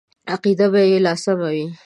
[0.33, 1.65] عقیده به یې لا سمه وي.